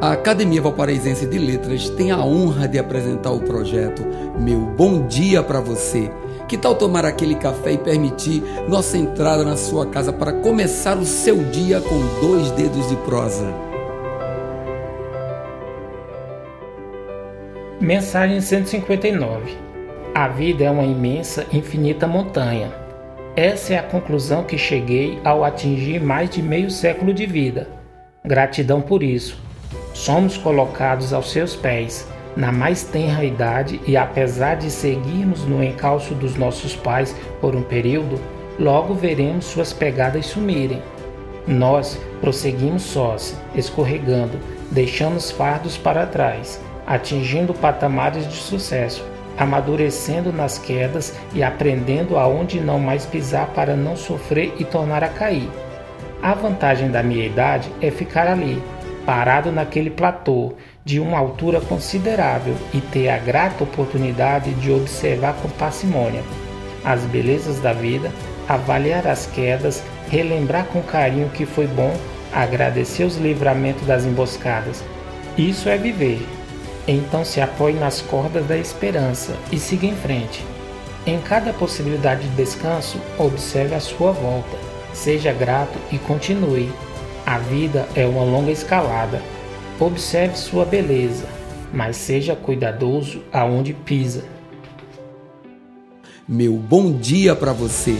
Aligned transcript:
A 0.00 0.12
Academia 0.12 0.62
Valparaísense 0.62 1.26
de 1.26 1.38
Letras 1.38 1.90
tem 1.90 2.12
a 2.12 2.18
honra 2.18 2.68
de 2.68 2.78
apresentar 2.78 3.32
o 3.32 3.40
projeto 3.40 4.06
Meu 4.38 4.60
Bom 4.60 5.08
Dia 5.08 5.42
para 5.42 5.60
Você. 5.60 6.08
Que 6.46 6.56
tal 6.56 6.76
tomar 6.76 7.04
aquele 7.04 7.34
café 7.34 7.72
e 7.72 7.78
permitir 7.78 8.40
nossa 8.68 8.96
entrada 8.96 9.44
na 9.44 9.56
sua 9.56 9.86
casa 9.86 10.12
para 10.12 10.32
começar 10.34 10.96
o 10.96 11.04
seu 11.04 11.42
dia 11.50 11.80
com 11.80 11.98
dois 12.24 12.48
dedos 12.52 12.88
de 12.88 12.94
prosa? 12.98 13.52
Mensagem 17.80 18.40
159 18.40 19.56
A 20.14 20.28
vida 20.28 20.62
é 20.62 20.70
uma 20.70 20.84
imensa, 20.84 21.44
infinita 21.52 22.06
montanha. 22.06 22.72
Essa 23.34 23.74
é 23.74 23.78
a 23.78 23.82
conclusão 23.82 24.44
que 24.44 24.56
cheguei 24.56 25.18
ao 25.24 25.42
atingir 25.42 26.00
mais 26.00 26.30
de 26.30 26.40
meio 26.40 26.70
século 26.70 27.12
de 27.12 27.26
vida. 27.26 27.68
Gratidão 28.24 28.80
por 28.80 29.02
isso 29.02 29.47
somos 29.98 30.36
colocados 30.36 31.12
aos 31.12 31.32
seus 31.32 31.56
pés 31.56 32.06
na 32.36 32.52
mais 32.52 32.84
tenra 32.84 33.24
idade 33.24 33.80
e 33.84 33.96
apesar 33.96 34.54
de 34.54 34.70
seguirmos 34.70 35.44
no 35.44 35.62
encalço 35.62 36.14
dos 36.14 36.36
nossos 36.36 36.76
pais 36.76 37.16
por 37.40 37.56
um 37.56 37.62
período, 37.62 38.16
logo 38.60 38.94
veremos 38.94 39.46
suas 39.46 39.72
pegadas 39.72 40.26
sumirem. 40.26 40.80
Nós 41.48 42.00
prosseguimos 42.20 42.82
sós, 42.82 43.36
escorregando, 43.56 44.38
deixamos 44.70 45.32
fardos 45.32 45.76
para 45.76 46.06
trás, 46.06 46.60
atingindo 46.86 47.52
patamares 47.52 48.24
de 48.28 48.36
sucesso, 48.36 49.04
amadurecendo 49.36 50.32
nas 50.32 50.58
quedas 50.58 51.18
e 51.34 51.42
aprendendo 51.42 52.16
aonde 52.16 52.60
não 52.60 52.78
mais 52.78 53.04
pisar 53.04 53.48
para 53.48 53.74
não 53.74 53.96
sofrer 53.96 54.54
e 54.60 54.64
tornar 54.64 55.02
a 55.02 55.08
cair. 55.08 55.50
A 56.22 56.34
vantagem 56.34 56.88
da 56.88 57.02
minha 57.02 57.26
idade 57.26 57.68
é 57.80 57.90
ficar 57.90 58.28
ali, 58.28 58.62
parado 59.08 59.50
naquele 59.50 59.88
platô 59.88 60.52
de 60.84 61.00
uma 61.00 61.18
altura 61.18 61.62
considerável 61.62 62.54
e 62.74 62.80
ter 62.82 63.08
a 63.08 63.16
grata 63.16 63.64
oportunidade 63.64 64.52
de 64.56 64.70
observar 64.70 65.32
com 65.40 65.48
parcimônia 65.48 66.22
as 66.84 67.00
belezas 67.04 67.58
da 67.58 67.72
vida, 67.72 68.12
avaliar 68.46 69.06
as 69.06 69.24
quedas, 69.24 69.82
relembrar 70.10 70.66
com 70.66 70.82
carinho 70.82 71.30
que 71.30 71.46
foi 71.46 71.66
bom, 71.66 71.96
agradecer 72.34 73.04
os 73.04 73.16
livramentos 73.16 73.86
das 73.86 74.04
emboscadas. 74.04 74.84
Isso 75.38 75.70
é 75.70 75.78
viver. 75.78 76.20
Então 76.86 77.24
se 77.24 77.40
apoie 77.40 77.76
nas 77.76 78.02
cordas 78.02 78.44
da 78.46 78.58
esperança 78.58 79.34
e 79.50 79.58
siga 79.58 79.86
em 79.86 79.96
frente. 79.96 80.44
Em 81.06 81.18
cada 81.18 81.54
possibilidade 81.54 82.28
de 82.28 82.36
descanso, 82.36 83.00
observe 83.16 83.74
a 83.74 83.80
sua 83.80 84.12
volta. 84.12 84.58
Seja 84.92 85.32
grato 85.32 85.78
e 85.90 85.96
continue. 85.96 86.70
A 87.28 87.36
vida 87.36 87.86
é 87.94 88.06
uma 88.06 88.24
longa 88.24 88.50
escalada. 88.50 89.20
Observe 89.78 90.34
sua 90.34 90.64
beleza, 90.64 91.26
mas 91.70 91.94
seja 91.94 92.34
cuidadoso 92.34 93.22
aonde 93.30 93.74
pisa. 93.74 94.24
Meu 96.26 96.54
bom 96.54 96.90
dia 96.90 97.36
para 97.36 97.52
você. 97.52 97.98